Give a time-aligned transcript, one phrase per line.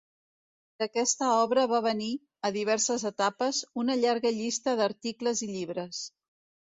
[0.83, 2.09] D'aquesta obra va venir,
[2.49, 6.01] a diverses etapes, una llarga llista d'articles i llibres.